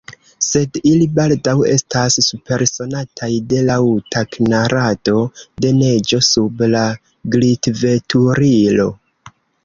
Sed 0.43 0.77
ili 0.91 1.07
baldaŭ 1.17 1.51
estas 1.73 2.15
supersonataj 2.27 3.29
de 3.51 3.59
laŭta 3.67 4.23
knarado 4.35 5.19
de 5.65 5.73
neĝo 5.81 6.19
sub 6.29 6.63
la 6.77 6.81
glitveturilo. 7.37 8.87